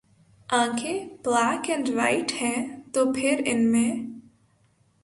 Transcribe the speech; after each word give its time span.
آنکھیں’ 0.49 0.99
black 1.23 1.69
and 1.69 1.89
white 1.95 2.31
‘ہیں 2.41 2.59
تو 2.93 3.11
پھر 3.13 3.41
ان 3.45 3.71
میں 3.71 3.91